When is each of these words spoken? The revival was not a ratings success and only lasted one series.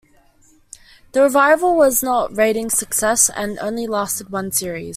The 1.11 1.21
revival 1.21 1.75
was 1.75 2.01
not 2.01 2.31
a 2.31 2.33
ratings 2.33 2.73
success 2.75 3.29
and 3.29 3.59
only 3.59 3.85
lasted 3.85 4.31
one 4.31 4.51
series. 4.51 4.89